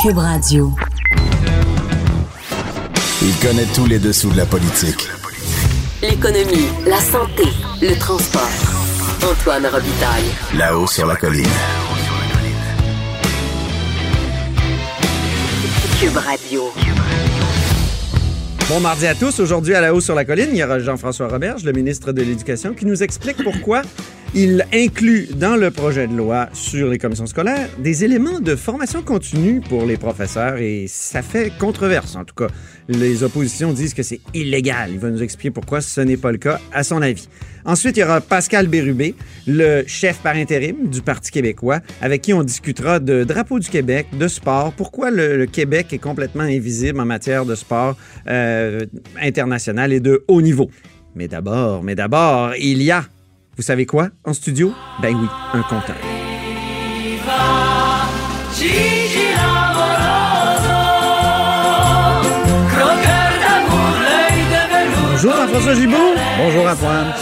[0.00, 0.72] Cube Radio.
[3.20, 5.08] Il connaît tous les dessous de la politique.
[6.02, 7.42] L'économie, la santé,
[7.82, 8.42] le transport.
[9.28, 10.30] Antoine Robitaille.
[10.56, 11.44] Là-haut sur la colline.
[16.00, 16.62] Cube Radio.
[18.68, 19.40] Bon mardi à tous.
[19.40, 22.22] Aujourd'hui, à la haut sur la colline, il y aura Jean-François Roberge, le ministre de
[22.22, 23.82] l'Éducation, qui nous explique pourquoi
[24.34, 29.02] il inclut dans le projet de loi sur les commissions scolaires des éléments de formation
[29.02, 32.14] continue pour les professeurs et ça fait controverse.
[32.14, 32.48] En tout cas,
[32.88, 34.90] les oppositions disent que c'est illégal.
[34.92, 37.28] Il va nous expliquer pourquoi ce n'est pas le cas, à son avis.
[37.64, 39.14] Ensuite, il y aura Pascal Bérubé,
[39.46, 44.06] le chef par intérim du Parti québécois, avec qui on discutera de drapeau du Québec,
[44.18, 48.84] de sport, pourquoi le, Québec est complètement invisible en matière de sport euh,
[49.20, 50.70] international et de haut niveau?
[51.14, 53.04] Mais d'abord, mais d'abord, il y a
[53.58, 54.10] vous savez quoi?
[54.24, 54.72] En studio?
[55.02, 55.96] Ben oui, un compteur.
[65.10, 66.14] Bonjour Jean-François Gibault.
[66.38, 67.12] Bonjour Antoine.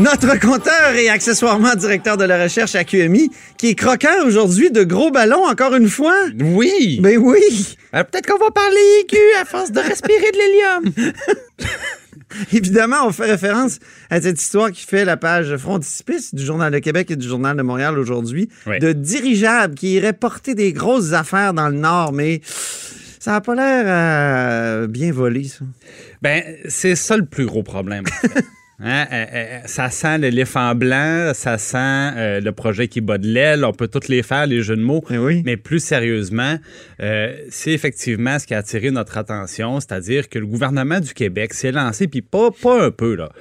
[0.00, 4.82] Notre compteur et accessoirement directeur de la recherche à QMI, qui est croqueur aujourd'hui de
[4.82, 6.16] gros ballons, encore une fois.
[6.40, 6.98] Oui.
[7.00, 7.76] Ben oui.
[7.92, 11.12] Alors, Peut-être qu'on va parler aigu à force de respirer de l'hélium.
[12.52, 13.78] Évidemment, on fait référence
[14.10, 17.56] à cette histoire qui fait la page frontispice du Journal de Québec et du Journal
[17.56, 18.78] de Montréal aujourd'hui, Oui.
[18.78, 22.40] de dirigeables qui iraient porter des grosses affaires dans le Nord, mais
[23.20, 25.64] ça n'a pas l'air euh, bien volé, ça.
[26.22, 28.04] Ben, c'est ça le plus gros problème.
[28.06, 28.44] en fait.
[28.80, 31.76] Hein, euh, euh, ça sent l'éléphant blanc, ça sent
[32.16, 33.64] euh, le projet qui bat de l'aile.
[33.64, 35.02] On peut toutes les faire, les jeux de mots.
[35.10, 35.42] Eh oui.
[35.44, 36.56] Mais plus sérieusement,
[37.00, 41.54] euh, c'est effectivement ce qui a attiré notre attention, c'est-à-dire que le gouvernement du Québec
[41.54, 43.32] s'est lancé, puis pas, pas un peu, là,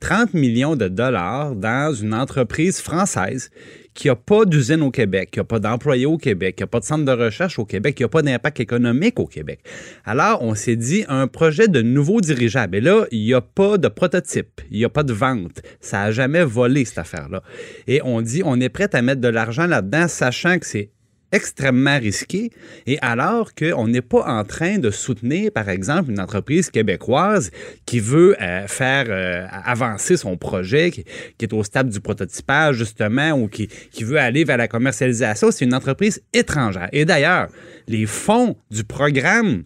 [0.00, 3.50] 30 millions de dollars dans une entreprise française
[3.96, 6.80] qui n'a pas d'usine au Québec, qui n'a pas d'employés au Québec, qui n'a pas
[6.80, 9.60] de centre de recherche au Québec, qui n'a pas d'impact économique au Québec.
[10.04, 12.76] Alors, on s'est dit un projet de nouveau dirigeable.
[12.76, 15.62] Et là, il n'y a pas de prototype, il n'y a pas de vente.
[15.80, 17.42] Ça n'a jamais volé, cette affaire-là.
[17.86, 20.90] Et on dit, on est prêt à mettre de l'argent là-dedans, sachant que c'est
[21.32, 22.50] extrêmement risqué
[22.86, 27.50] et alors qu'on n'est pas en train de soutenir, par exemple, une entreprise québécoise
[27.84, 31.04] qui veut euh, faire euh, avancer son projet, qui,
[31.40, 35.64] est au stade du prototypage, justement, ou qui, qui veut aller vers la commercialisation, c'est
[35.64, 36.88] une entreprise étrangère.
[36.92, 37.48] Et d'ailleurs,
[37.88, 39.64] les fonds du programme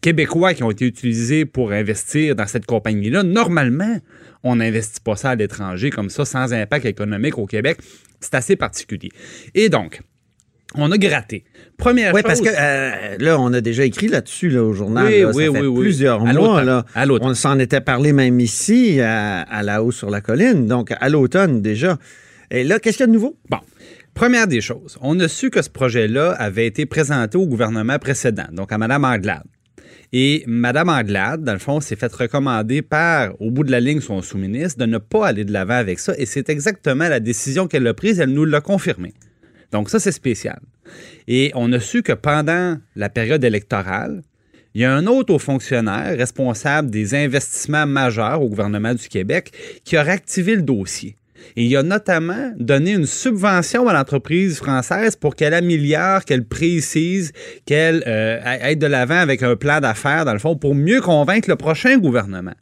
[0.00, 3.98] québécois qui ont été utilisés pour investir dans cette compagnie-là, normalement,
[4.44, 7.78] on n'investit pas ça à l'étranger comme ça, sans impact économique au Québec.
[8.20, 9.10] C'est assez particulier.
[9.54, 10.00] Et donc,
[10.74, 11.44] on a gratté.
[11.76, 12.28] Première Oui, chose.
[12.28, 15.06] parce que euh, là, on a déjà écrit là-dessus là, au journal.
[15.06, 15.80] Oui, là, ça oui, fait oui, oui.
[15.80, 16.62] plusieurs À mois.
[16.64, 16.84] Là.
[16.94, 17.28] À l'automne.
[17.30, 21.08] On s'en était parlé même ici, à, à la haut sur la colline, donc à
[21.08, 21.98] l'automne déjà.
[22.50, 23.36] Et là, qu'est-ce qu'il y a de nouveau?
[23.50, 23.58] Bon.
[24.14, 28.46] Première des choses, on a su que ce projet-là avait été présenté au gouvernement précédent,
[28.52, 29.44] donc à Mme Anglade.
[30.12, 34.00] Et Mme Anglade, dans le fond, s'est fait recommander par, au bout de la ligne,
[34.00, 36.14] son sous-ministre, de ne pas aller de l'avant avec ça.
[36.18, 38.18] Et c'est exactement la décision qu'elle a prise.
[38.18, 39.12] Elle nous l'a confirmé.
[39.72, 40.58] Donc ça, c'est spécial.
[41.26, 44.22] Et on a su que pendant la période électorale,
[44.74, 49.52] il y a un autre haut fonctionnaire responsable des investissements majeurs au gouvernement du Québec
[49.84, 51.16] qui a réactivé le dossier.
[51.56, 57.32] Et il a notamment donné une subvention à l'entreprise française pour qu'elle améliore, qu'elle précise,
[57.64, 61.48] qu'elle euh, aille de l'avant avec un plan d'affaires, dans le fond, pour mieux convaincre
[61.48, 62.54] le prochain gouvernement.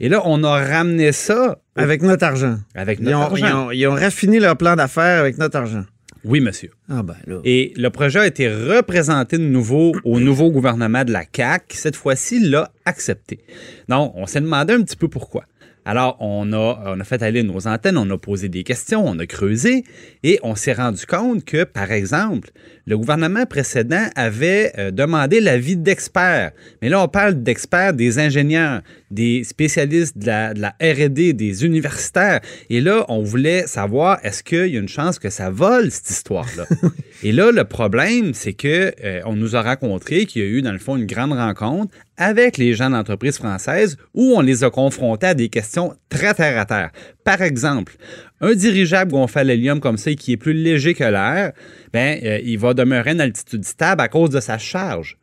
[0.00, 2.58] Et là, on a ramené ça Avec notre argent.
[2.74, 3.46] avec Ils notre ont, argent.
[3.46, 5.84] ils ont- ils ont raffiné leur plan d'affaires avec notre argent.
[6.28, 6.70] Oui, monsieur.
[6.90, 7.40] Ah ben là.
[7.44, 11.76] Et le projet a été représenté de nouveau au nouveau gouvernement de la CAQ, qui
[11.78, 13.40] cette fois-ci l'a accepté.
[13.88, 15.44] Donc, on s'est demandé un petit peu pourquoi.
[15.84, 19.18] Alors, on a, on a fait aller nos antennes, on a posé des questions, on
[19.18, 19.84] a creusé
[20.22, 22.50] et on s'est rendu compte que, par exemple,
[22.86, 26.52] le gouvernement précédent avait euh, demandé l'avis d'experts.
[26.82, 31.64] Mais là, on parle d'experts, des ingénieurs, des spécialistes de la, de la R&D, des
[31.64, 32.40] universitaires.
[32.70, 36.10] Et là, on voulait savoir, est-ce qu'il y a une chance que ça vole, cette
[36.10, 36.66] histoire-là?
[37.22, 40.62] et là, le problème, c'est que euh, on nous a rencontré qu'il y a eu,
[40.62, 44.64] dans le fond, une grande rencontre avec les gens de l'entreprise française où on les
[44.64, 46.90] a confrontés à des questions très terre à terre.
[47.24, 47.96] Par exemple,
[48.40, 51.52] un dirigeable gonflé à l'hélium comme ça, qui est plus léger que l'air,
[51.92, 55.16] ben, euh, il va demeurer une altitude stable à cause de sa charge.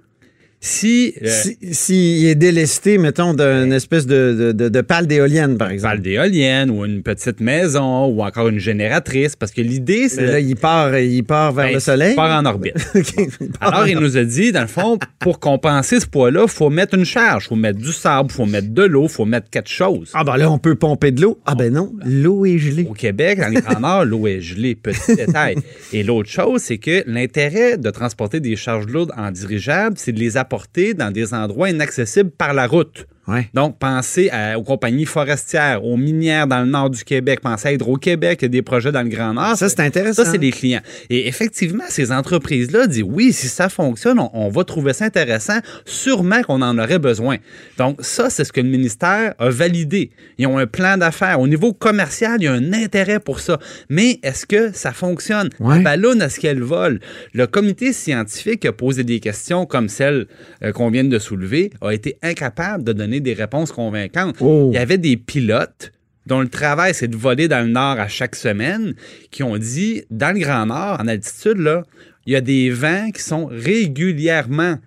[0.60, 1.30] Si, euh,
[1.72, 5.96] si, est délesté, mettons, d'une espèce de, de, de, pale d'éolienne, par exemple.
[5.96, 10.26] Pale d'éolienne ou une petite maison ou encore une génératrice, parce que l'idée, c'est...
[10.26, 12.14] Là, il part, il part vers Ben, le soleil.
[12.14, 12.74] Il part en orbite.
[13.62, 16.96] Alors, il nous a dit, dans le fond, pour compenser ce poids-là, il faut mettre
[16.96, 17.46] une charge.
[17.46, 20.10] Il faut mettre du sable, il faut mettre de l'eau, il faut mettre quatre choses.
[20.16, 21.38] Ah, ben là, on peut pomper de l'eau.
[21.46, 22.88] Ah, ben non, l'eau est gelée.
[22.90, 25.58] Au Québec, dans le Grand Nord, l'eau est gelée, petit détail.
[25.94, 30.20] Et l'autre chose, c'est que l'intérêt de transporter des charges lourdes en dirigeable, c'est de
[30.20, 30.55] les apporter
[30.94, 33.08] dans des endroits inaccessibles par la route.
[33.28, 33.50] Ouais.
[33.54, 37.72] Donc, pensez à- aux compagnies forestières, aux minières dans le nord du Québec, pensez à
[37.74, 39.56] Hydro-Québec, il y a des projets dans le Grand Nord.
[39.58, 40.24] Ça, c'est intéressant.
[40.24, 40.82] Ça, c'est les clients.
[41.10, 45.58] Et effectivement, ces entreprises-là disent oui, si ça fonctionne, on, on va trouver ça intéressant.
[45.86, 47.38] Sûrement qu'on en aurait besoin.
[47.78, 50.12] Donc, ça, c'est ce que le ministère a validé.
[50.38, 51.40] Ils ont un plan d'affaires.
[51.40, 53.60] Au niveau commercial, il y a un intérêt pour ça.
[53.90, 55.50] Mais est-ce que ça fonctionne?
[55.60, 55.78] Ouais.
[55.78, 57.00] La ballonne, est-ce qu'elle vole?
[57.34, 60.28] Le comité scientifique a posé des questions comme celles
[60.64, 64.38] euh, qu'on vient de soulever, a été incapable de donner des réponses convaincantes.
[64.40, 64.70] Oh.
[64.72, 65.92] Il y avait des pilotes
[66.26, 68.96] dont le travail, c'est de voler dans le nord à chaque semaine,
[69.32, 71.84] qui ont dit, dans le Grand Nord, en altitude, là,
[72.26, 74.78] il y a des vents qui sont régulièrement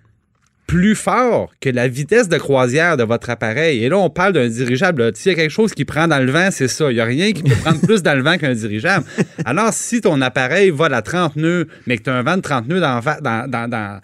[0.69, 3.83] plus forts que la vitesse de croisière de votre appareil.
[3.83, 5.01] Et là, on parle d'un dirigeable.
[5.01, 5.11] là.
[5.15, 6.91] S'il y a quelque chose qui prend dans le vent, c'est ça.
[6.91, 9.03] Il n'y a rien qui peut prendre plus dans le vent qu'un dirigeable.
[9.45, 12.41] Alors, si ton appareil vole à 30 nœuds, mais que tu as un vent de
[12.41, 13.99] 30 nœuds dans, dans, dans,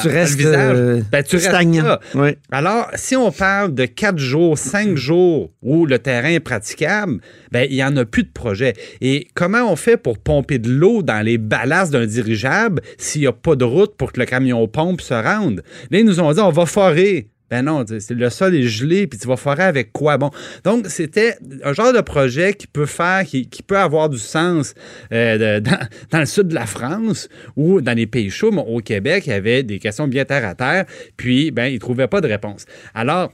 [0.00, 1.84] Tu restes, le visage, euh, ben, tu restes stagnant.
[1.84, 2.00] là.
[2.14, 2.30] Oui.
[2.50, 7.20] Alors, si on parle de quatre jours, cinq jours où le terrain est praticable,
[7.52, 8.72] ben, il n'y en a plus de projet.
[9.02, 13.26] Et comment on fait pour pomper de l'eau dans les ballasts d'un dirigeable s'il n'y
[13.26, 15.62] a pas de route pour que le camion pompe se rende?
[15.90, 17.28] Là, ils nous ont dit, on va forer.
[17.50, 20.16] Ben non, le sol est gelé, puis tu vas forer avec quoi?
[20.18, 20.30] Bon,
[20.62, 21.34] donc c'était
[21.64, 24.74] un genre de projet qui peut faire, qui, peut avoir du sens
[25.12, 28.78] euh, dans, dans le sud de la France ou dans les pays chauds, mais au
[28.78, 30.84] Québec, il y avait des questions bien terre à terre,
[31.16, 32.66] puis ben ils ne trouvaient pas de réponse.
[32.94, 33.32] Alors,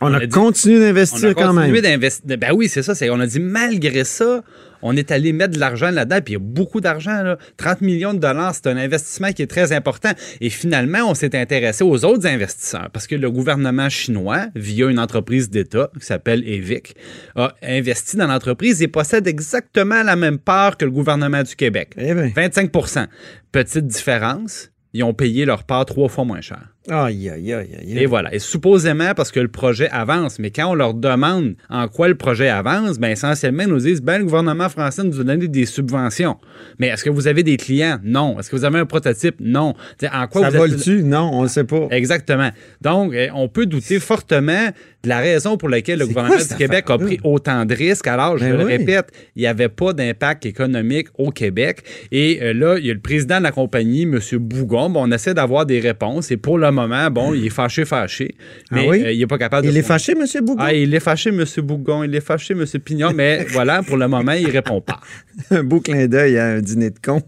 [0.00, 1.64] On, a, a continué on d'investir a quand même.
[1.64, 2.38] continué d'investir.
[2.38, 2.94] Ben oui, c'est ça.
[2.94, 4.42] c'est- On a dit malgré ça,
[4.82, 7.22] on est allé mettre de l'argent là-dedans, puis il y a beaucoup d'argent.
[7.22, 7.36] là.
[7.58, 10.10] 30 millions de dollars, c'est un investissement qui est très important.
[10.40, 14.98] Et finalement, on s'est intéressé aux autres investisseurs parce que le gouvernement chinois, via une
[14.98, 16.94] entreprise d'État qui s'appelle EVIC,
[17.36, 21.90] a investi dans l'entreprise et possède exactement la même part que le gouvernement du Québec.
[21.98, 22.28] Eh bien.
[22.34, 23.06] 25%
[23.52, 26.62] Petite différence, ils ont payé leur part trois fois moins cher.
[26.88, 27.98] Aïe, aïe, aïe, aïe.
[27.98, 28.34] Et voilà.
[28.34, 30.38] Et supposément parce que le projet avance.
[30.38, 34.00] Mais quand on leur demande en quoi le projet avance, ben essentiellement, ils nous disent
[34.00, 36.38] ben, le gouvernement français nous a donné des subventions.
[36.78, 37.98] Mais est-ce que vous avez des clients?
[38.02, 38.40] Non.
[38.40, 39.36] Est-ce que vous avez un prototype?
[39.40, 39.74] Non.
[39.98, 41.02] T'sais, en quoi Ça vous êtes- vole-tu?
[41.02, 41.86] Non, on ne sait pas.
[41.90, 42.48] Exactement.
[42.80, 44.70] Donc, eh, on peut douter fortement
[45.02, 48.06] de la raison pour laquelle le gouvernement quoi du Québec a pris autant de risques.
[48.06, 48.76] Alors, je Ben le oui.
[48.78, 51.82] répète, il n'y avait pas d'impact économique au Québec.
[52.10, 54.18] Et euh, là, il y a le président de la compagnie, M.
[54.38, 54.88] Bougon.
[54.90, 56.30] Bon, on essaie d'avoir des réponses.
[56.30, 58.34] Et pour le moment, bon, il est fâché, fâché.
[58.70, 59.02] Ah Mais oui?
[59.04, 59.72] euh, il n'est pas capable de...
[59.72, 60.24] Il est fâché, M.
[60.44, 60.62] Bougon?
[60.62, 61.44] Ah, il est fâché, M.
[61.62, 62.02] Bougon.
[62.04, 62.64] Il est fâché, M.
[62.84, 63.12] Pignon.
[63.14, 65.00] Mais voilà, pour le moment, il répond pas.
[65.50, 67.22] un beau clin d'œil à un dîner de con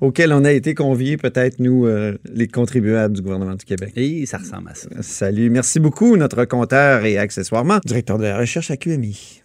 [0.00, 3.92] auquel on a été conviés, peut-être nous, euh, les contribuables du gouvernement du Québec.
[3.96, 4.88] Et ça ressemble à ça.
[5.00, 9.42] Salut, merci beaucoup, notre compteur et accessoirement directeur de la recherche à QMI.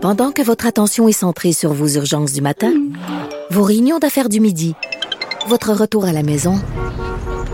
[0.00, 2.72] Pendant que votre attention est centrée sur vos urgences du matin,
[3.50, 4.74] vos réunions d'affaires du midi,
[5.48, 6.56] votre retour à la maison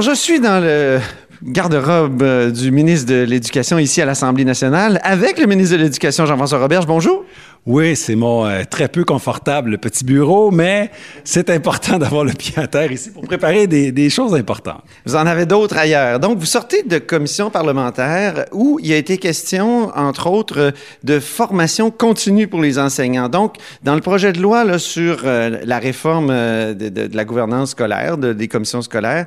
[0.00, 0.98] Je suis dans le
[1.42, 6.26] garde-robe euh, du ministre de l'Éducation ici à l'Assemblée nationale avec le ministre de l'Éducation,
[6.26, 6.86] Jean-François Roberge.
[6.86, 7.24] Bonjour.
[7.66, 10.88] Oui, c'est mon euh, très peu confortable petit bureau, mais
[11.24, 14.84] c'est important d'avoir le pied à terre ici pour préparer des, choses importantes.
[15.04, 16.20] Vous en avez d'autres ailleurs.
[16.20, 21.90] Donc, vous sortez de commission parlementaire où il a été question, entre autres, de formation
[21.90, 23.28] continue pour les enseignants.
[23.28, 28.16] Donc, dans le projet de loi sur euh, la réforme euh, de, la gouvernance scolaire,
[28.16, 29.26] de- des commissions scolaires,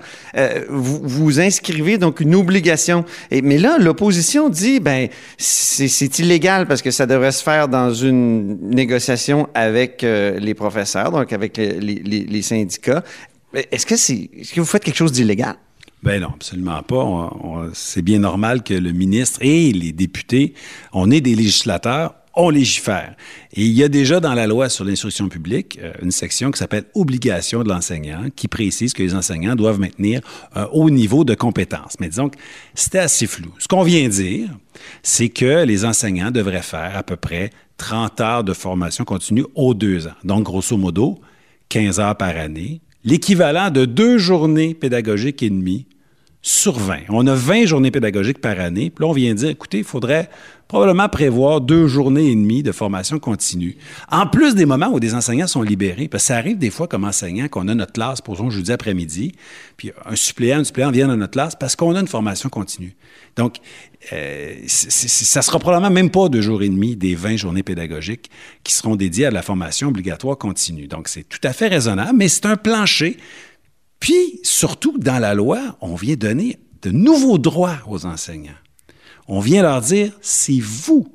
[0.70, 3.04] vous, inscrivez donc une obligation.
[3.32, 7.94] Et, mais là, l'opposition dit, ben, c'est illégal parce que ça devrait se faire dans
[7.94, 13.04] une négociation avec euh, les professeurs, donc avec les, syndicats.
[13.54, 15.56] Est-ce que c'est, est-ce que vous faites quelque chose d'illégal?
[16.02, 17.32] Ben non, absolument pas.
[17.74, 20.54] C'est bien normal que le ministre et les députés,
[20.94, 23.16] on est des législateurs, on légifère.
[23.54, 26.60] Et il y a déjà dans la loi sur l'instruction publique euh, une section qui
[26.60, 30.22] s'appelle Obligation de l'enseignant, qui précise que les enseignants doivent maintenir
[30.56, 31.96] un haut niveau de compétences.
[32.00, 32.38] Mais disons que
[32.76, 33.52] c'était assez flou.
[33.58, 34.50] Ce qu'on vient dire,
[35.04, 39.74] c'est que les enseignants devraient faire à peu près 30 heures de formation continue aux
[39.74, 40.14] deux ans.
[40.24, 41.20] Donc, grosso modo,
[41.70, 45.88] 15 heures par année, l'équivalent de deux journées pédagogiques et demie
[46.42, 47.00] sur 20.
[47.10, 48.90] On a 20 journées pédagogiques par année.
[48.90, 50.30] Puis là, on vient dire, écoutez, il faudrait
[50.70, 53.76] probablement prévoir deux journées et demie de formation continue.
[54.10, 56.88] En plus des moments où des enseignants sont libérés, parce que ça arrive des fois
[56.88, 59.34] comme enseignant qu'on a notre classe, pour exemple, jeudi après-midi,
[59.78, 62.96] puis un suppléant, une suppléante vient dans notre classe parce qu'on a une formation continue.
[63.36, 63.58] Donc,
[64.14, 68.30] euh, ça sera probablement même pas deux jours et demi des 20 journées pédagogiques
[68.64, 70.88] qui seront dédiées à la formation obligatoire continue.
[70.88, 73.18] Donc, c'est tout à fait raisonnable, mais c'est un plancher.
[74.00, 78.52] Puis, surtout, dans la loi, on vient donner de nouveaux droits aux enseignants.
[79.28, 81.08] On vient leur dire, c'est vous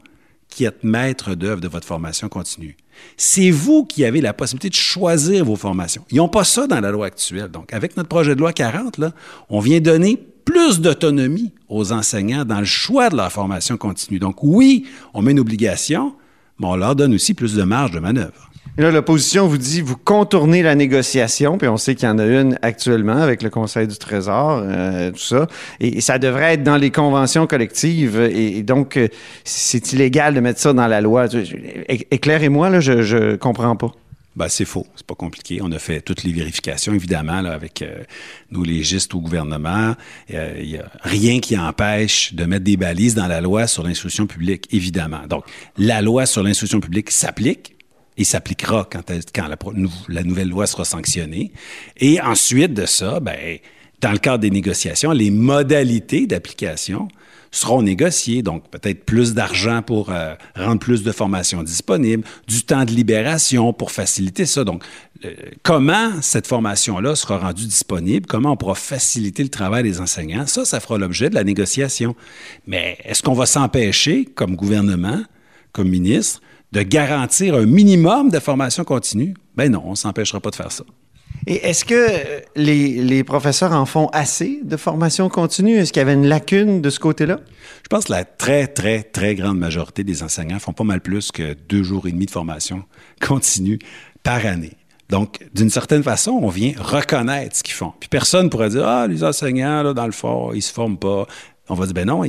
[0.48, 2.76] qui êtes maître d'œuvre de votre formation continue.
[3.16, 6.04] C'est vous qui avez la possibilité de choisir vos formations.
[6.10, 7.48] Ils n'ont pas ça dans la loi actuelle.
[7.48, 9.12] Donc, avec notre projet de loi 40, là,
[9.48, 14.18] on vient donner plus d'autonomie aux enseignants dans le choix de leur formation continue.
[14.18, 16.14] Donc, oui, on met une obligation,
[16.60, 18.50] mais on leur donne aussi plus de marge de manœuvre.
[18.76, 22.18] Et là, l'opposition vous dit, vous contournez la négociation, puis on sait qu'il y en
[22.18, 25.46] a une actuellement avec le Conseil du Trésor, euh, tout ça,
[25.78, 29.08] et, ça devrait être dans les conventions collectives, et, donc, euh,
[29.44, 31.26] c'est illégal de mettre ça dans la loi.
[31.88, 33.92] Éclairez-moi, là, je, je comprends pas.
[34.36, 34.86] Ben, c'est faux.
[34.96, 35.60] C'est pas compliqué.
[35.62, 38.02] On a fait toutes les vérifications, évidemment, là, avec euh,
[38.50, 39.94] nos légistes au gouvernement.
[40.32, 43.84] Euh, Il y a rien qui empêche de mettre des balises dans la loi sur
[43.84, 45.26] l'instruction publique, évidemment.
[45.28, 45.44] Donc,
[45.78, 47.73] la loi sur l'instruction publique s'applique
[48.16, 49.02] et s'appliquera quand,
[50.08, 51.52] la, nouvelle loi sera sanctionnée.
[51.98, 53.58] Et ensuite de ça, ben,
[54.00, 57.08] dans le cadre des négociations, les modalités d'application
[57.50, 58.42] seront négociées.
[58.42, 63.72] Donc, peut-être plus d'argent pour euh, rendre plus de formations disponibles, du temps de libération
[63.72, 64.64] pour faciliter ça.
[64.64, 64.82] Donc,
[65.62, 70.64] comment cette formation-là sera rendue disponible, comment on pourra faciliter le travail des enseignants, ça,
[70.64, 72.14] ça fera l'objet de la négociation.
[72.66, 75.22] Mais est-ce qu'on va s'empêcher, comme gouvernement,
[75.72, 76.40] comme ministre,
[76.72, 79.34] de garantir un minimum de formation continue?
[79.56, 80.84] Ben non, on ne s'empêchera pas de faire ça.
[81.46, 85.76] Et est-ce que euh, les, les professeurs en font assez de formation continue?
[85.76, 87.40] Est-ce qu'il y avait une lacune de ce côté-là?
[87.82, 91.30] Je pense que la très, très, très grande majorité des enseignants font pas mal plus
[91.32, 92.84] que deux jours et demi de formation
[93.20, 93.78] continue
[94.22, 94.72] par année.
[95.10, 97.92] Donc, d'une certaine façon, on vient reconnaître ce qu'ils font.
[98.00, 100.96] Puis personne ne pourrait dire, ah, les enseignants, là, dans le fond, ils se forment
[100.96, 101.26] pas.
[101.68, 102.22] On va dire, ben non,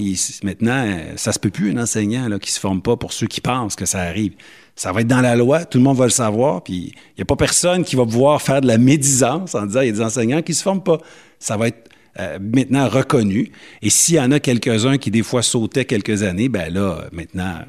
[0.43, 3.27] maintenant, euh, ça se peut plus, un enseignant là, qui se forme pas pour ceux
[3.27, 4.33] qui pensent que ça arrive.
[4.77, 7.21] Ça va être dans la loi, tout le monde va le savoir, puis il n'y
[7.21, 9.93] a pas personne qui va pouvoir faire de la médisance en disant, il y a
[9.93, 10.99] des enseignants qui se forment pas.
[11.37, 13.51] Ça va être euh, maintenant reconnu.
[13.81, 17.59] Et s'il y en a quelques-uns qui, des fois, sautaient quelques années, ben là, maintenant,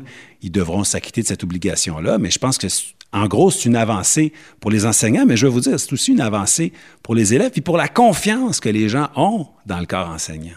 [0.42, 2.18] ils devront s'acquitter de cette obligation-là.
[2.18, 2.68] Mais je pense que,
[3.12, 6.12] en gros, c'est une avancée pour les enseignants, mais je vais vous dire, c'est aussi
[6.12, 9.86] une avancée pour les élèves et pour la confiance que les gens ont dans le
[9.86, 10.54] corps enseignant.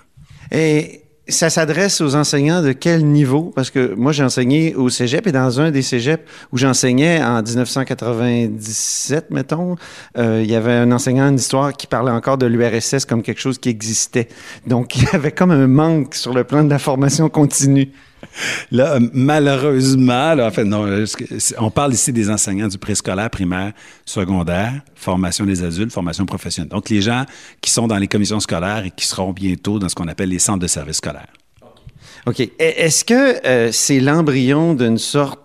[0.51, 3.51] Et ça s'adresse aux enseignants de quel niveau?
[3.55, 7.41] Parce que moi, j'ai enseigné au cégep et dans un des cégeps où j'enseignais en
[7.41, 9.75] 1997, mettons,
[10.17, 13.57] euh, il y avait un enseignant d'histoire qui parlait encore de l'URSS comme quelque chose
[13.59, 14.27] qui existait.
[14.67, 17.91] Donc, il y avait comme un manque sur le plan de la formation continue.
[18.71, 20.35] Là, euh, malheureusement,
[21.05, 23.73] c'est- on parle ici des enseignants du préscolaire, primaire,
[24.05, 26.69] secondaire, formation des adultes, formation professionnelle.
[26.69, 27.25] Donc, les gens
[27.61, 30.39] qui sont dans les commissions scolaires et qui seront bientôt dans ce qu'on appelle les
[30.39, 31.33] centres de services scolaires.
[32.25, 32.41] OK.
[32.59, 35.39] Est-ce que euh, c'est l'embryon d'une sorte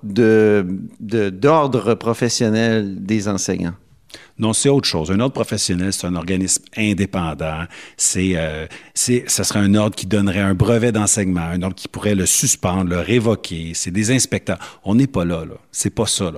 [1.01, 3.75] d'ordre professionnel des enseignants?
[4.39, 5.13] Non, c'est autre chose.
[5.13, 7.65] Un ordre professionnel, c'est un organisme indépendant.
[7.97, 11.87] C'est, euh, c'est, ça serait un ordre qui donnerait un brevet d'enseignement, un ordre qui
[11.87, 13.73] pourrait le suspendre, le révoquer.
[13.75, 14.59] C'est des inspecteurs.
[14.83, 15.55] On n'est pas là, là.
[15.71, 16.33] C'est pas ça,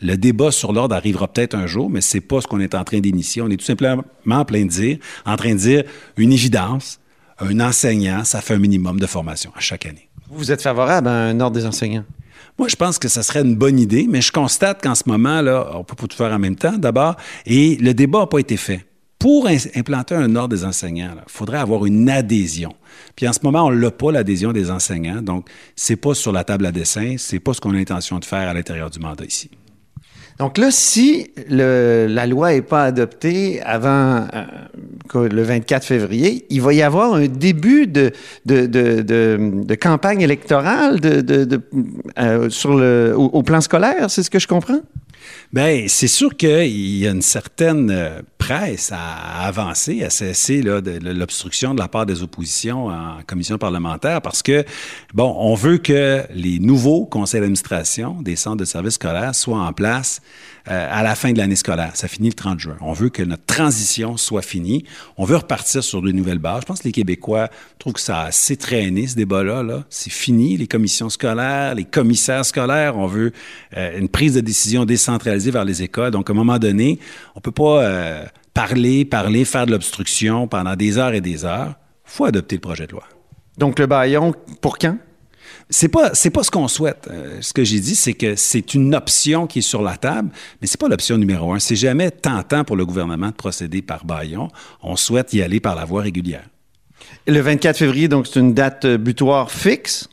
[0.00, 2.82] Le débat sur l'ordre arrivera peut-être un jour, mais c'est pas ce qu'on est en
[2.82, 3.42] train d'initier.
[3.42, 5.84] On est tout simplement en plein de dire, en train de dire
[6.16, 6.98] une évidence.
[7.40, 10.08] Un enseignant, ça fait un minimum de formation à chaque année.
[10.28, 12.04] Vous êtes favorable à un ordre des enseignants?
[12.58, 15.40] Moi, je pense que ça serait une bonne idée, mais je constate qu'en ce moment,
[15.40, 17.16] là, on peut pas tout faire en même temps, d'abord,
[17.46, 18.84] et le débat n'a pas été fait.
[19.18, 22.74] Pour implanter un ordre des enseignants, il faudrait avoir une adhésion.
[23.16, 26.44] Puis en ce moment, on l'a pas, l'adhésion des enseignants, donc c'est pas sur la
[26.44, 29.24] table à dessin, c'est pas ce qu'on a l'intention de faire à l'intérieur du mandat
[29.24, 29.50] ici.
[30.38, 34.26] Donc là, si le- la loi n'est pas adoptée avant
[35.14, 38.12] euh, le 24 février, il va y avoir un début de,
[38.46, 44.46] de, de, de- campagne électorale euh, sur le, au plan scolaire, c'est ce que je
[44.46, 44.80] comprends?
[45.52, 51.74] Bien, c'est sûr qu'il y a une certaine euh, presse à avancer, à cesser l'obstruction
[51.74, 54.64] de la part des oppositions en commission parlementaire parce que,
[55.14, 59.72] bon, on veut que les nouveaux conseils d'administration des centres de services scolaires soient en
[59.72, 60.20] place
[60.70, 61.92] euh, à la fin de l'année scolaire.
[61.94, 62.76] Ça finit le 30 juin.
[62.82, 64.84] On veut que notre transition soit finie.
[65.16, 66.60] On veut repartir sur de nouvelles bases.
[66.62, 69.62] Je pense que les Québécois trouvent que ça a assez traîné, ce débat-là.
[69.62, 72.98] -là, c'est fini, les commissions scolaires, les commissaires scolaires.
[72.98, 73.32] On veut
[73.76, 76.10] euh, une prise de décision décentralisée vers les écoles.
[76.10, 76.98] Donc, à un moment donné,
[77.34, 81.74] on peut pas euh, parler, parler, faire de l'obstruction pendant des heures et des heures.
[82.06, 83.04] Il faut adopter le projet de loi.
[83.56, 84.96] Donc, le baillon, pour quand?
[85.70, 87.08] C'est pas c'est pas ce qu'on souhaite.
[87.10, 90.30] Euh, ce que j'ai dit, c'est que c'est une option qui est sur la table,
[90.60, 91.58] mais c'est pas l'option numéro un.
[91.58, 94.48] C'est jamais tentant pour le gouvernement de procéder par baillon.
[94.82, 96.44] On souhaite y aller par la voie régulière.
[97.26, 100.08] Le 24 février, donc c'est une date euh, butoir fixe.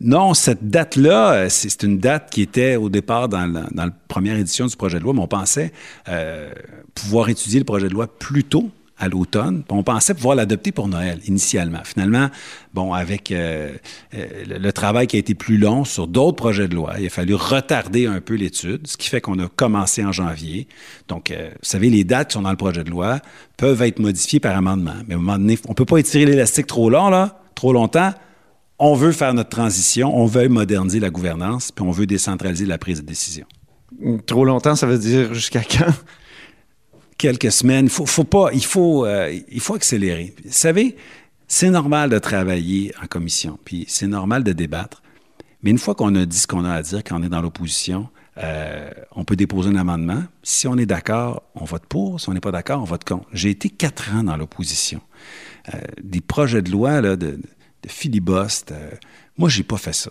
[0.00, 4.66] Non, cette date-là, euh, c'est une date qui était au départ dans la, première édition
[4.66, 5.72] du projet de loi, mais on pensait
[6.08, 6.50] euh,
[6.94, 9.62] pouvoir étudier le projet de loi plus tôt à l'automne.
[9.68, 11.80] On pensait pouvoir l'adopter pour Noël, initialement.
[11.84, 12.30] Finalement,
[12.74, 13.70] bon, avec euh,
[14.12, 17.34] le travail qui a été plus long sur d'autres projets de loi, il a fallu
[17.34, 20.66] retarder un peu l'étude, ce qui fait qu'on a commencé en janvier.
[21.06, 23.20] Donc, vous savez, les dates qui sont dans le projet de loi
[23.56, 24.96] peuvent être modifiées par amendement.
[25.06, 28.12] Mais à un moment donné, on peut pas étirer l'élastique trop long, là, trop longtemps.
[28.78, 32.78] On veut faire notre transition, on veut moderniser la gouvernance, puis on veut décentraliser la
[32.78, 33.46] prise de décision.
[34.26, 35.92] Trop longtemps, ça veut dire jusqu'à quand?
[37.18, 37.86] quelques semaines.
[37.86, 40.34] Il faut, faut pas, il faut, euh, il faut accélérer.
[40.44, 40.96] Vous savez,
[41.48, 45.02] c'est normal de travailler en commission, puis c'est normal de débattre.
[45.62, 47.42] Mais une fois qu'on a dit ce qu'on a à dire, quand on est dans
[47.42, 48.08] l'opposition,
[48.38, 50.22] euh, on peut déposer un amendement.
[50.44, 52.20] Si on est d'accord, on vote pour.
[52.20, 53.26] Si on n'est pas d'accord, on vote contre.
[53.32, 55.00] J'ai été quatre ans dans l'opposition.
[55.74, 57.40] Euh, des projets de loi là, de,
[57.82, 58.72] de filibuste.
[58.72, 58.90] Euh,
[59.36, 60.10] moi, j'ai pas fait ça.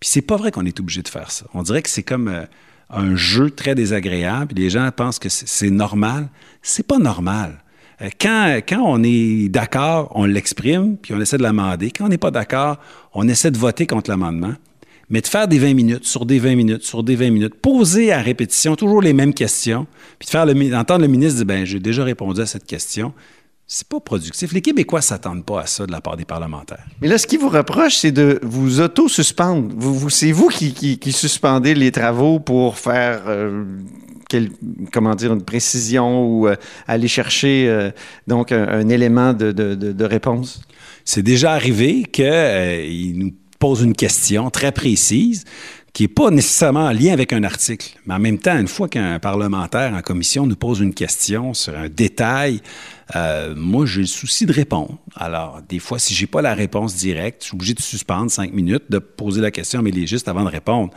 [0.00, 1.46] Puis c'est pas vrai qu'on est obligé de faire ça.
[1.54, 2.44] On dirait que c'est comme euh,
[2.90, 4.54] un jeu très désagréable.
[4.56, 6.28] Les gens pensent que c'est normal.
[6.62, 7.62] C'est pas normal.
[8.02, 11.90] Euh, quand, quand on est d'accord, on l'exprime, puis on essaie de l'amender.
[11.90, 12.78] Quand on n'est pas d'accord,
[13.12, 14.54] on essaie de voter contre l'amendement.
[15.10, 18.10] Mais de faire des 20 minutes, sur des 20 minutes, sur des 20 minutes, poser
[18.10, 19.86] à répétition toujours les mêmes questions,
[20.18, 23.12] puis de faire le, le ministre dire, ben j'ai déjà répondu à cette question,
[23.66, 24.52] c'est pas productif.
[24.52, 26.84] Les Québécois s'attendent pas à ça de la part des parlementaires.
[27.00, 29.74] Mais là, ce qui vous reproche, c'est de vous auto-suspendre.
[29.76, 33.64] Vous, vous, c'est vous qui, qui, qui, suspendez les travaux pour faire, euh,
[34.28, 34.50] quel,
[34.92, 37.90] comment dire, une précision ou euh, aller chercher euh,
[38.26, 40.60] donc un, un élément de, de, de, de, réponse?
[41.06, 45.44] C'est déjà arrivé qu'il euh, nous pose une question très précise
[45.94, 47.96] qui n'est pas nécessairement en lien avec un article.
[48.04, 51.78] Mais en même temps, une fois qu'un parlementaire en commission nous pose une question sur
[51.78, 52.60] un détail,
[53.14, 54.98] euh, moi, j'ai le souci de répondre.
[55.14, 58.52] Alors, des fois, si j'ai pas la réponse directe, je suis obligé de suspendre cinq
[58.52, 60.92] minutes, de poser la question à mes légistes avant de répondre.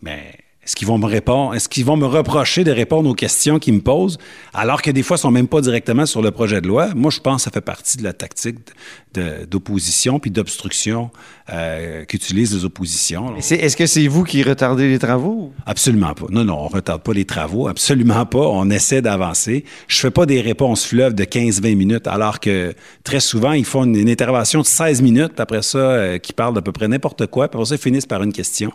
[0.00, 1.54] Mais est-ce qu'ils vont me répondre?
[1.56, 4.18] Est-ce qu'ils vont me reprocher de répondre aux questions qu'ils me posent,
[4.54, 6.90] alors que des fois, ils sont même pas directement sur le projet de loi?
[6.94, 8.58] Moi, je pense que ça fait partie de la tactique
[9.50, 11.10] d'opposition puis d'obstruction
[11.52, 13.36] euh, qu'utilisent les oppositions.
[13.36, 15.52] Est-ce que c'est vous qui retardez les travaux?
[15.66, 16.26] Absolument pas.
[16.30, 17.66] Non, non, on retarde pas les travaux.
[17.66, 18.46] Absolument pas.
[18.46, 19.64] On essaie d'avancer.
[19.88, 22.72] Je fais pas des réponses fleuves de 15-20 minutes, alors que
[23.02, 26.54] très souvent, ils font une, une intervention de 16 minutes, après ça, euh, qui parle
[26.54, 28.72] d'à peu près n'importe quoi, puis après ça, ils finissent par une question.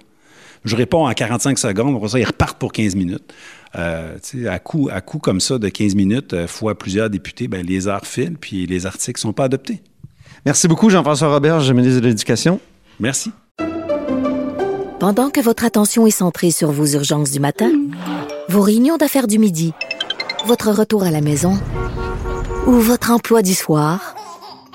[0.65, 3.33] Je réponds en 45 secondes, après ça, ils repartent pour 15 minutes.
[3.75, 4.17] Euh,
[4.49, 7.87] à, coup, à coup comme ça de 15 minutes, euh, fois plusieurs députés, ben, les
[7.87, 9.81] heures filent, puis les articles ne sont pas adoptés.
[10.45, 12.59] Merci beaucoup, Jean-François Robert, ministre de l'Éducation.
[12.99, 13.31] Merci.
[14.99, 17.71] Pendant que votre attention est centrée sur vos urgences du matin,
[18.49, 19.73] vos réunions d'affaires du midi,
[20.45, 21.59] votre retour à la maison
[22.65, 24.15] ou votre emploi du soir,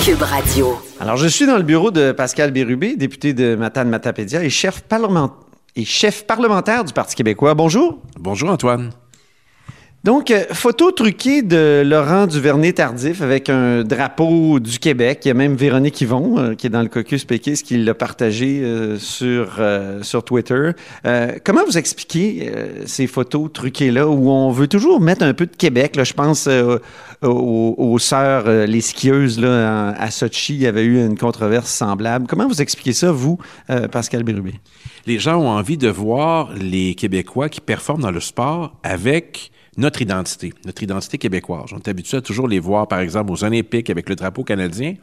[0.00, 0.78] Cube Radio.
[0.98, 3.54] Alors, je suis dans le bureau de Pascal Bérubé, député de
[4.42, 5.36] et chef parlementaire
[5.76, 7.54] et chef parlementaire du Parti québécois.
[7.54, 7.98] Bonjour.
[8.18, 8.90] Bonjour, Antoine.
[10.04, 15.20] Donc, euh, photo truquée de Laurent Duvernay-Tardif avec un drapeau du Québec.
[15.24, 17.94] Il y a même Véronique Yvon, euh, qui est dans le caucus péquiste, qui l'a
[17.94, 20.70] partagé euh, sur, Twitter.
[21.44, 22.52] comment vous expliquez
[22.84, 25.94] ces photos truquées-là où on veut toujours mettre un peu de Québec?
[25.94, 26.48] Là, je pense
[27.22, 30.54] aux, aux, sœurs, les skieuses là, à Sochi.
[30.54, 32.26] Il y avait eu une controverse semblable.
[32.26, 33.38] Comment vous expliquez ça, vous,
[33.90, 34.54] Pascal Bérubé?
[35.06, 40.02] Les gens ont envie de voir les Québécois qui performent dans le sport avec notre
[40.02, 41.70] identité, notre identité québécoise.
[41.72, 44.94] On est habitué à toujours les voir, par exemple, aux Olympiques avec le drapeau canadien.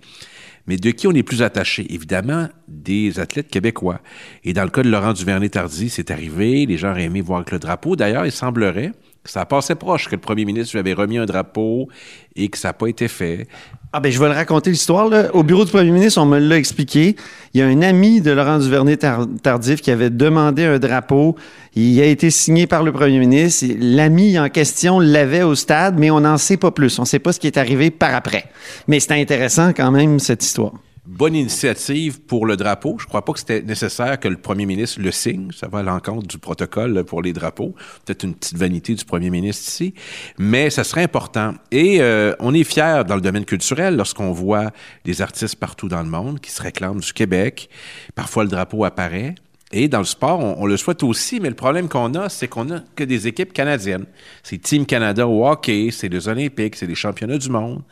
[0.68, 1.92] Mais de qui on est plus attaché?
[1.92, 4.02] Évidemment, des athlètes québécois.
[4.44, 6.66] Et dans le cas de Laurent Duvernay-Tardy, c'est arrivé.
[6.68, 7.96] Les gens auraient aimé voir avec le drapeau.
[7.96, 8.92] D'ailleurs, il semblerait
[9.24, 11.90] que ça passait proche que le premier ministre lui avait remis un drapeau
[12.36, 13.48] et que ça n'a pas été fait.
[13.92, 15.10] Ah ben je vais raconter l'histoire.
[15.34, 17.16] Au bureau du premier ministre, on me l'a expliqué.
[17.56, 21.36] Il y a un ami de Laurent Duvernay-Tardif qui avait demandé un drapeau.
[21.76, 23.66] Il a été signé par le premier ministre.
[23.80, 27.00] L'ami en question l'avait au stade, mais on n'en sait pas plus.
[27.00, 28.46] On ne sait pas ce qui est arrivé par après.
[28.88, 30.74] Mais c'est intéressant quand même, cette histoire
[31.10, 32.98] bonne initiative pour le drapeau.
[33.00, 35.52] Je ne crois pas que c'était nécessaire que le premier ministre le signe.
[35.52, 37.74] Ça va à l'encontre du protocole pour les drapeaux.
[38.06, 39.94] Peut-être une petite vanité du premier ministre ici.
[40.38, 41.56] Mais ça serait important.
[41.72, 44.72] Et euh, on est fiers dans le domaine culturel lorsqu'on voit
[45.04, 47.70] des artistes partout dans le monde qui se réclament du Québec.
[48.14, 49.36] Parfois, le drapeau apparaît.
[49.72, 52.72] Et dans le sport, on, le souhaite aussi, mais le problème qu'on a, c'est qu'on
[52.72, 54.06] a que des équipes canadiennes.
[54.42, 57.84] C'est Team Canada au hockey, c'est les Olympiques, c'est les championnats du monde.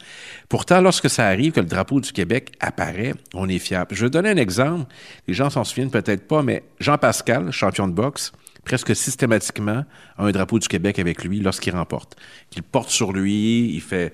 [0.49, 3.83] Pourtant, lorsque ça arrive que le drapeau du Québec apparaît, on est fiers.
[3.91, 4.91] Je vais donner un exemple.
[5.27, 8.31] Les gens s'en souviennent peut-être pas, mais Jean Pascal, champion de boxe,
[8.65, 9.85] presque systématiquement
[10.17, 12.15] a un drapeau du Québec avec lui lorsqu'il remporte.
[12.55, 14.13] Il porte sur lui, il fait,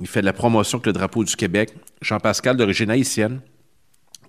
[0.00, 1.72] il fait de la promotion avec le drapeau du Québec.
[2.02, 3.40] Jean Pascal, d'origine haïtienne,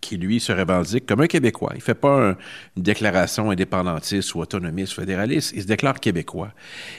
[0.02, 1.72] qui, lui, se revendique comme un Québécois.
[1.74, 2.36] Il ne fait pas
[2.76, 5.54] une déclaration indépendantiste ou autonomiste, fédéraliste.
[5.56, 6.52] Il se déclare québécois.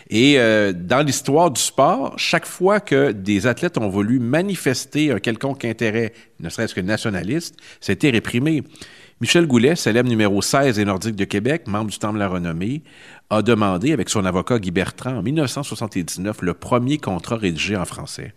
[0.08, 5.18] Et euh, dans l'histoire du sport, chaque fois que des athlètes ont voulu manifester un
[5.18, 8.62] quelconque intérêt, ne serait-ce que nationaliste, c'était réprimé.
[9.20, 12.82] Michel Goulet, célèbre numéro 16 des Nordiques de Québec, membre du Temple de la Renommée,
[13.30, 18.34] a demandé, avec son avocat Guy Bertrand, en 1979, le premier contrat rédigé en français.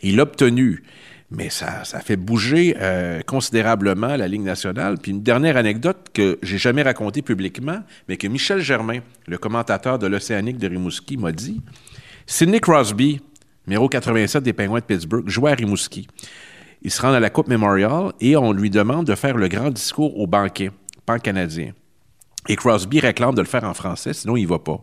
[0.00, 0.84] Il l'a obtenu
[1.30, 4.96] mais ça, ça fait bouger euh, considérablement la Ligue nationale.
[4.98, 9.98] Puis une dernière anecdote que j'ai jamais racontée publiquement, mais que Michel Germain, le commentateur
[9.98, 11.60] de l'Océanique de Rimouski, m'a dit.
[12.26, 13.20] Sidney Crosby,
[13.66, 16.08] numéro 87 des Penguins de Pittsburgh, jouait à Rimouski.
[16.80, 19.70] Il se rend à la Coupe Memorial et on lui demande de faire le grand
[19.70, 20.70] discours au banquet
[21.04, 21.72] pan-canadien.
[22.48, 24.80] Et Crosby réclame de le faire en français, sinon il ne va pas.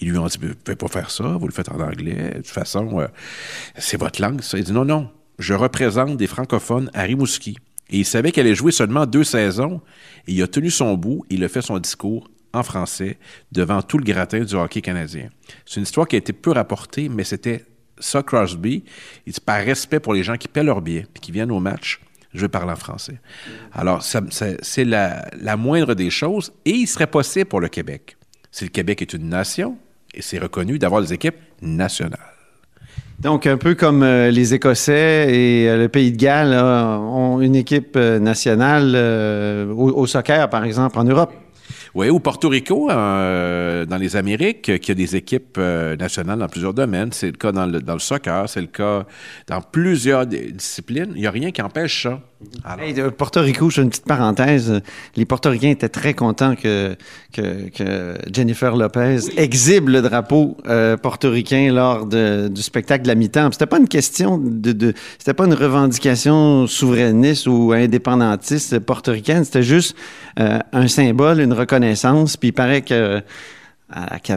[0.00, 2.30] Ils lui ont dit, vous ne pouvez pas faire ça, vous le faites en anglais.
[2.30, 3.06] De toute façon, euh,
[3.76, 4.56] c'est votre langue, ça.
[4.56, 7.56] Il dit, non, non, je représente des francophones à Rimouski.
[7.88, 9.80] Et il savait qu'elle allait jouer seulement deux saisons.
[10.28, 13.18] Et il a tenu son bout et il a fait son discours en français
[13.50, 15.30] devant tout le gratin du hockey canadien.
[15.64, 17.64] C'est une histoire qui a été peu rapportée, mais c'était
[17.98, 18.84] ça, Crosby.
[19.26, 21.60] Il dit, par respect pour les gens qui paient leur billet et qui viennent au
[21.60, 22.00] match,
[22.34, 23.20] je vais parler en français.
[23.72, 28.16] Alors, c'est la, la moindre des choses et il serait possible pour le Québec.
[28.52, 29.78] Si le Québec est une nation,
[30.12, 32.29] et c'est reconnu d'avoir des équipes nationales.
[33.20, 37.54] Donc, un peu comme euh, les Écossais et euh, le Pays de Galles ont une
[37.54, 38.96] équipe euh, nationale
[39.76, 41.30] au, soccer, par exemple, en Europe.
[41.94, 47.12] Oui, ou Porto Rico, dans les Amériques, qui a des équipes nationales dans plusieurs domaines.
[47.12, 49.04] C'est le cas dans le, dans le soccer, c'est le cas
[49.46, 51.12] dans plusieurs disciplines.
[51.14, 52.20] Il n'y a rien qui empêche ça.
[53.18, 54.80] Porto Rico, je fais une petite parenthèse.
[55.14, 56.96] Les Portoricains étaient très contents que,
[57.34, 63.52] que, Jennifer Lopez exhibe le drapeau euh, portoricain lors du spectacle de la mi-temps.
[63.52, 69.44] C'était pas une question de, de c'était pas une revendication souverainiste ou indépendantiste portoricaine.
[69.44, 69.94] C'était juste
[70.38, 71.79] euh, un symbole, une reconnaissance.
[71.80, 73.22] Puis il paraît que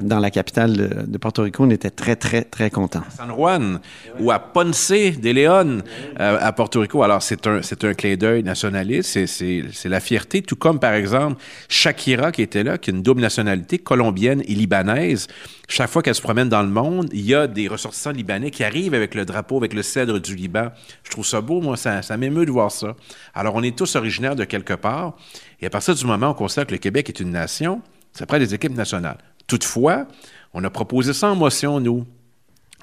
[0.02, 3.04] dans la capitale de, Porto Rico, on était très, très, très contents.
[3.16, 3.80] San Juan
[4.20, 5.84] ou à Ponce de León
[6.20, 7.04] euh, à Porto Rico.
[7.04, 11.42] Alors, c'est un, c'est un clin d'œil nationaliste, c'est, la fierté, tout comme, par exemple,
[11.70, 15.28] Shakira qui était là, qui a une double nationalité, colombienne et libanaise.
[15.70, 18.64] Chaque fois qu'elle se promène dans le monde, il y a des ressortissants libanais qui
[18.64, 20.70] arrivent avec le drapeau, avec le cèdre du Liban.
[21.04, 22.96] Je trouve ça beau, moi, ça m'émeut de voir ça.
[23.34, 25.16] Alors, on est tous originaires de quelque part.
[25.64, 28.26] Et à partir du moment où on considère que le Québec est une nation, ça
[28.26, 29.20] prend des équipes nationales.
[29.48, 30.10] Toutefois,
[30.54, 32.06] on a proposé ça en motion, nous,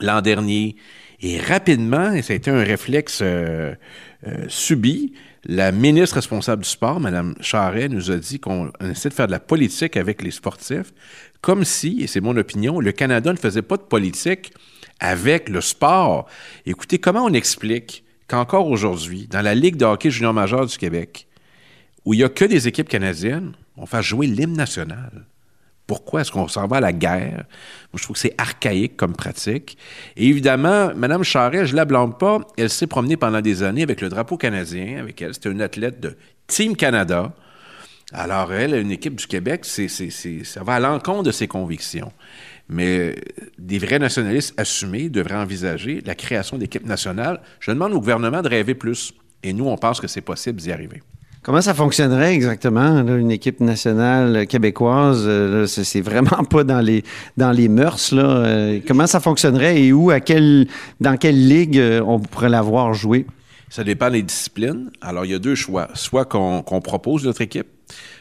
[0.01, 0.77] l'an dernier.
[1.21, 3.75] Et rapidement, et ça a été un réflexe euh,
[4.27, 5.13] euh, subi,
[5.45, 9.33] la ministre responsable du sport, Mme Charret, nous a dit qu'on essaie de faire de
[9.33, 10.95] la politique avec les sportifs,
[11.43, 14.55] comme si, et c'est mon opinion, le Canada ne faisait pas de politique
[15.01, 16.25] avec le sport.
[16.65, 21.27] Écoutez, comment on explique qu'encore aujourd'hui, dans la Ligue de hockey junior majeur du Québec,
[22.05, 25.27] où il n'y a que des équipes canadiennes, on fait jouer l'hymne national?
[25.87, 27.47] Pourquoi est-ce qu'on s'en va à la guerre?
[27.93, 29.77] Moi, je trouve que c'est archaïque comme pratique.
[30.17, 33.83] Et évidemment, Mme Charret, je ne la blâme pas, elle s'est promenée pendant des années
[33.83, 35.35] avec le drapeau canadien, avec elle.
[35.35, 37.33] C'était une athlète de Team Canada.
[38.13, 42.13] Alors, elle, une équipe du Québec, ça va à l'encontre de ses convictions.
[42.69, 43.17] Mais
[43.59, 47.41] des vrais nationalistes assumés devraient envisager la création d'équipes nationales.
[47.59, 49.13] Je demande au gouvernement de rêver plus.
[49.43, 51.03] Et nous, on pense que c'est possible d'y arriver.
[51.43, 55.25] Comment ça fonctionnerait exactement, une équipe nationale québécoise?
[55.27, 57.03] euh, c'est vraiment pas dans les,
[57.39, 58.11] dans les mœurs.
[58.13, 63.25] Euh, comment ça fonctionnerait et où, dans quelle ligue euh, on pourrait l'avoir joué?
[63.71, 64.91] Ça dépend des disciplines.
[65.01, 65.89] Alors, il y a deux choix.
[65.95, 67.69] Soit qu'on propose notre équipe,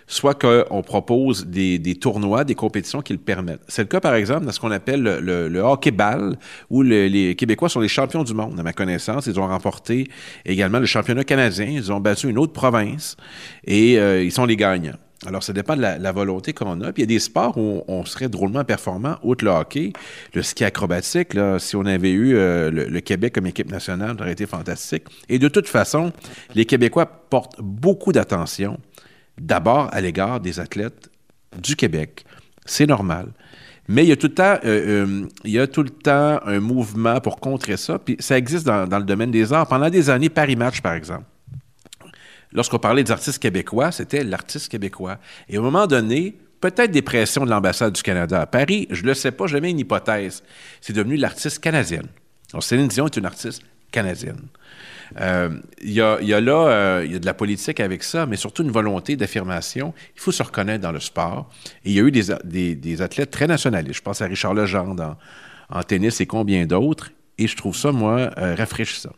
[0.09, 3.61] soit qu'on propose des, tournois, des compétitions qui le permettent.
[3.67, 6.35] C'est le cas, par exemple, dans ce qu'on appelle le, hockey-ball,
[6.71, 8.59] où le- les Québécois sont les champions du monde.
[8.59, 10.07] À ma connaissance, ils ont remporté
[10.45, 11.67] également le championnat canadien.
[11.67, 13.17] Ils ont battu une autre province
[13.65, 14.97] et euh, ils sont les gagnants.
[15.27, 16.91] Alors, ça dépend de la, volonté qu'on a.
[16.91, 19.93] Puis il y a des sports où on, serait drôlement performant, outre le hockey,
[20.33, 21.37] le ski acrobatique.
[21.59, 25.03] Si on avait eu euh, le Québec comme équipe nationale, ça aurait été fantastique.
[25.27, 26.13] Et de toute façon,
[26.55, 28.79] les Québécois portent beaucoup d'attention,
[29.39, 31.09] d'abord à l'égard des athlètes
[31.61, 32.25] du Québec.
[32.65, 33.31] C'est normal.
[33.87, 36.39] Mais il y a tout le temps, euh, euh, il y a tout le temps
[36.45, 37.97] un mouvement pour contrer ça.
[37.97, 39.67] Puis ça existe dans, le domaine des arts.
[39.67, 41.23] Pendant des années, Paris Match, par exemple.
[42.51, 45.17] Lorsqu'on parlait des artistes québécois, c'était l'artiste québécois.
[45.47, 49.01] Et à un moment donné, peut-être des pressions de l'ambassade du Canada à Paris, je
[49.01, 50.43] ne le sais pas, je mets une hypothèse.
[50.81, 52.07] C'est devenu l'artiste canadienne.
[52.53, 54.41] Alors, Céline Dion est une artiste canadienne.
[55.19, 55.49] Euh,
[55.81, 58.35] Il y, a, y a là, euh, y a de la politique avec ça, mais
[58.35, 59.93] surtout une volonté d'affirmation.
[60.15, 61.49] Il faut se reconnaître dans le sport.
[61.83, 63.95] Et il y a eu des, des, des athlètes très nationalistes.
[63.95, 65.17] Je pense à Richard Legendre
[65.69, 67.11] en, en tennis et combien d'autres.
[67.37, 69.13] Et je trouve ça, moi, euh, rafraîchissant.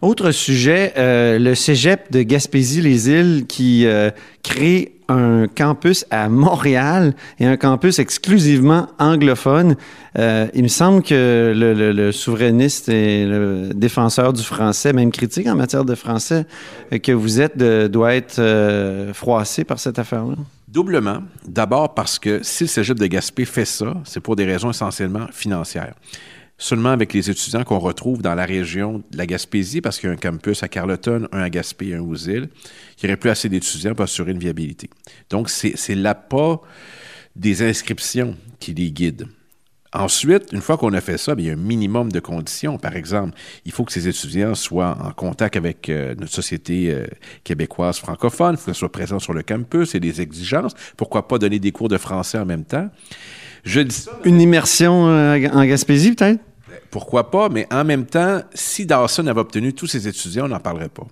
[0.00, 4.10] Autre sujet, euh, le cégep de Gaspésie-les-Îles qui euh,
[4.44, 9.76] crée un campus à Montréal et un campus exclusivement anglophone.
[10.18, 15.54] Euh, il me semble que le, souverainiste et le défenseur du français, même critique en
[15.54, 16.46] matière de français,
[16.92, 20.36] euh, que vous êtes, doit être euh, froissé par cette affaire-là.
[20.68, 21.22] Doublement.
[21.46, 25.26] D'abord parce que si le cégep de Gaspé fait ça, c'est pour des raisons essentiellement
[25.32, 25.94] financières.
[26.60, 30.10] Seulement avec les étudiants qu'on retrouve dans la région de la Gaspésie, parce qu'il y
[30.10, 32.48] a un campus à Carleton, un à Gaspé et un aux îles,
[33.00, 34.90] il n'y aurait plus assez d'étudiants pour assurer une viabilité.
[35.30, 36.60] Donc, c'est l'appât
[37.36, 39.28] des inscriptions qui les guide.
[39.92, 42.76] Ensuite, une fois qu'on a fait ça, il y a un minimum de conditions.
[42.76, 47.06] Par exemple, il faut que ces étudiants soient en contact avec euh, notre société euh,
[47.42, 50.74] québécoise francophone, il faut qu'ils soient présents sur le campus et des exigences.
[50.96, 52.90] Pourquoi pas donner des cours de français en même temps?
[53.64, 56.40] Je dis ça, Une immersion euh, en Gaspésie, peut-être?
[56.90, 60.60] Pourquoi pas, mais en même temps, si Dawson avait obtenu tous ses étudiants, on n'en
[60.60, 61.06] parlerait pas.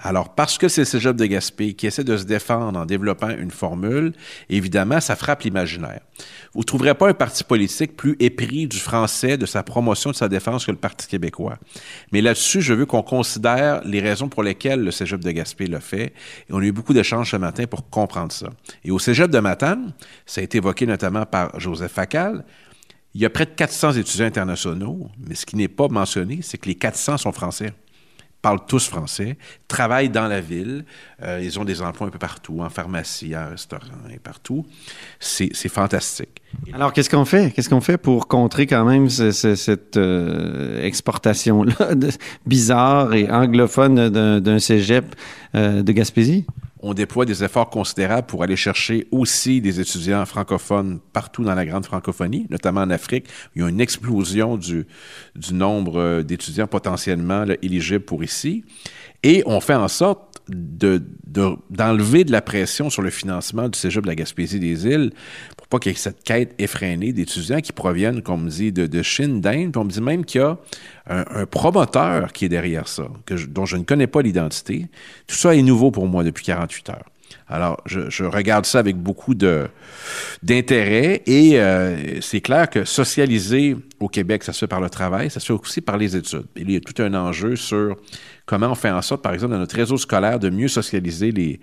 [0.00, 3.30] Alors, parce que c'est le Cégep de Gaspé qui essaie de se défendre en développant
[3.30, 4.12] une formule,
[4.48, 6.00] évidemment, ça frappe l'imaginaire.
[6.54, 10.16] Vous ne trouverez pas un parti politique plus épris du français, de sa promotion, de
[10.16, 11.58] sa défense que le Parti québécois.
[12.12, 15.80] Mais là-dessus, je veux qu'on considère les raisons pour lesquelles le Cégep de Gaspé l'a
[15.80, 16.12] fait.
[16.48, 18.50] Et on a eu beaucoup d'échanges ce matin pour comprendre ça.
[18.84, 19.92] Et au Cégep de Matane,
[20.26, 22.44] ça a été évoqué notamment par Joseph Facal,
[23.14, 26.58] il y a près de 400 étudiants internationaux, mais ce qui n'est pas mentionné, c'est
[26.58, 27.72] que les 400 sont français
[28.40, 30.84] parlent tous français, travaillent dans la ville,
[31.24, 34.64] euh, ils ont des emplois un peu partout, en pharmacie, en restaurant et partout.
[35.18, 36.40] C'est fantastique.
[36.72, 37.50] Alors, qu'est-ce qu'on fait?
[37.52, 41.94] Qu'est-ce qu'on fait pour contrer quand même ce- ce- cette euh, exportation-là
[42.46, 45.16] bizarre et anglophone d'un d'un cégep
[45.56, 46.46] euh, de Gaspésie?
[46.80, 51.66] On déploie des efforts considérables pour aller chercher aussi des étudiants francophones partout dans la
[51.66, 53.26] grande francophonie, notamment en Afrique.
[53.56, 54.86] Il y a une explosion du,
[55.34, 58.64] du nombre euh, d'étudiants potentiellement éligibles pour ici.
[59.24, 63.78] Et on fait en sorte de- de- d'enlever de, la pression sur le financement du
[63.78, 65.12] Cégep de la Gaspésie des îles
[65.68, 68.86] pas qu'il y ait cette quête effrénée d'étudiants qui proviennent, comme on me dit, de,
[68.86, 69.76] de Chine, d'Inde.
[69.76, 70.58] On me dit même qu'il y a
[71.06, 73.08] un, promoteur qui est derrière ça,
[73.48, 74.86] dont je ne connais pas l'identité.
[75.26, 77.04] Tout ça est nouveau pour moi depuis 48 heures.
[77.48, 84.44] Alors, je, regarde ça avec beaucoup d'intérêt et euh, c'est clair que socialiser au Québec,
[84.44, 86.44] ça se fait par le travail, ça se fait aussi par les études.
[86.56, 87.96] Et il y a tout un enjeu sur
[88.44, 91.58] comment on fait en sorte, par exemple, dans notre réseau scolaire, de mieux socialiser les,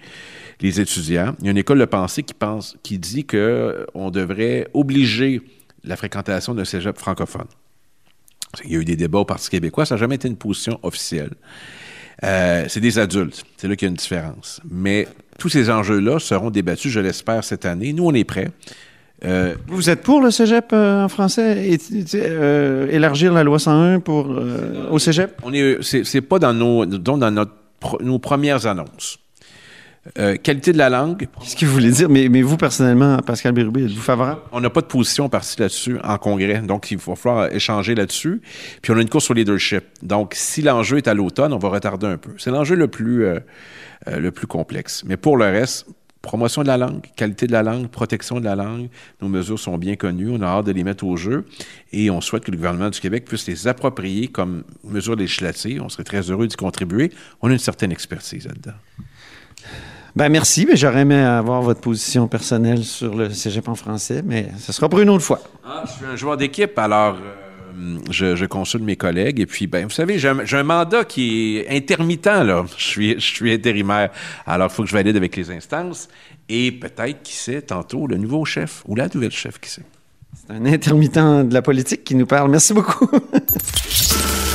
[0.60, 1.36] les étudiants.
[1.40, 5.42] Il y a une école de pensée qui pense, qui dit que on devrait obliger
[5.84, 7.48] la fréquentation d'un cégep francophone.
[8.64, 10.80] Il y a eu des débats au Parti québécois, ça n'a jamais été une position
[10.82, 11.32] officielle.
[12.24, 13.44] Euh, c'est des adultes.
[13.58, 14.62] C'est là qu'il y a une différence.
[14.70, 15.08] Mais
[15.40, 17.94] tous ces enjeux-là seront débattus, je l'espère, cette année.
[17.94, 18.50] Nous, on est prêts.
[19.24, 21.70] Euh, Vous êtes pour le cégep euh, en français?
[21.70, 21.80] Et,
[22.16, 24.30] euh, élargir la loi 101 pour,
[24.92, 25.40] au cégep?
[25.44, 27.52] on est, c'est, c'est pas dans nos, dans notre,
[28.02, 29.20] nos premières annonces.
[30.20, 32.10] Euh, qualité de la langue, Qu'est-ce que vous voulez dire?
[32.10, 34.42] Mais, mais vous, personnellement, Pascal Bérubé, êtes-vous favorable?
[34.52, 38.42] on n'a pas de position partie là-dessus en congrès, donc il va falloir échanger là-dessus.
[38.84, 39.84] Puis on a une course au leadership.
[40.04, 42.32] Donc si l'enjeu est à l'automne, on va retarder un peu.
[42.38, 43.40] C'est l'enjeu le plus, euh,
[44.08, 45.04] euh, le plus complexe.
[45.08, 45.88] Mais pour le reste,
[46.22, 48.90] promotion de la langue, qualité de la langue, protection de la langue,
[49.22, 51.46] nos mesures sont bien connues, on a hâte de les mettre au jeu
[51.92, 55.82] et on souhaite que le gouvernement du Québec puisse les approprier comme mesures législatives.
[55.82, 57.12] On serait très heureux d'y contribuer.
[57.42, 58.78] On a une certaine expertise là-dedans.
[60.16, 64.50] Ben merci, mais j'aurais aimé avoir votre position personnelle sur le cégep en français, mais
[64.60, 65.42] ce sera pour une autre fois.
[65.66, 67.18] Ah, je suis un joueur d'équipe, alors
[67.78, 69.42] euh, je, je consulte mes collègues.
[69.42, 72.66] Et puis, ben, vous savez, j'ai un, j'ai un mandat qui est intermittent, là.
[72.78, 74.10] Je suis, je suis intérimaire.
[74.46, 76.08] Alors, il faut que je valide avec les instances.
[76.48, 79.84] Et peut-être, qui sait, tantôt, le nouveau chef ou la nouvelle chef, qui sait.
[80.34, 82.52] C'est un intermittent de la politique qui nous parle.
[82.52, 83.10] Merci beaucoup.